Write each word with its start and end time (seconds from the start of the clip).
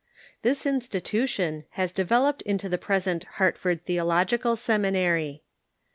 This 0.41 0.65
insti 0.65 0.99
tution 0.99 1.65
has 1.77 1.91
developed 1.91 2.41
into 2.41 2.67
the 2.67 2.79
present 2.79 3.25
Hartford 3.37 3.85
Theological 3.85 4.55
Seminary. 4.55 5.43